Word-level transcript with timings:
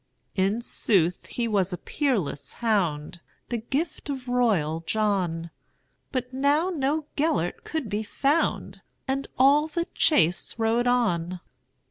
In 0.33 0.61
sooth 0.61 1.27
he 1.27 1.47
was 1.47 1.71
a 1.71 1.77
peerless 1.77 2.53
hound, 2.53 3.21
The 3.49 3.57
gift 3.59 4.09
of 4.09 4.27
royal 4.27 4.79
John; 4.79 5.51
But 6.11 6.33
now 6.33 6.71
no 6.71 7.05
Gêlert 7.15 7.63
could 7.65 7.87
be 7.87 8.01
found, 8.01 8.81
And 9.07 9.27
all 9.37 9.67
the 9.67 9.85
chase 9.93 10.55
rode 10.57 10.87
on. 10.87 11.39